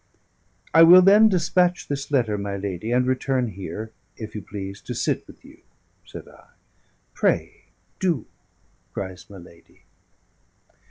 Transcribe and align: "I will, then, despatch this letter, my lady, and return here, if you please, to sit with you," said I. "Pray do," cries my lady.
"I 0.73 0.81
will, 0.81 1.03
then, 1.03 1.29
despatch 1.29 1.87
this 1.87 2.09
letter, 2.09 2.35
my 2.35 2.57
lady, 2.57 2.91
and 2.91 3.05
return 3.05 3.49
here, 3.49 3.91
if 4.17 4.33
you 4.33 4.41
please, 4.41 4.81
to 4.81 4.95
sit 4.95 5.27
with 5.27 5.45
you," 5.45 5.59
said 6.07 6.27
I. 6.27 6.47
"Pray 7.13 7.65
do," 7.99 8.25
cries 8.93 9.29
my 9.29 9.37
lady. 9.37 9.83